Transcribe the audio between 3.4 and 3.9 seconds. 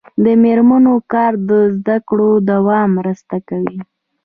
کوي.